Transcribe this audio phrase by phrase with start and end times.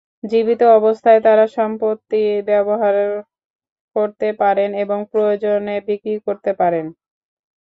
[0.23, 2.95] জীবিত অবস্থায় তাঁরা সম্পত্তি ব্যবহার
[3.95, 6.85] করতে পারেন এবং প্রয়োজনে বিক্রি করতে পারেন।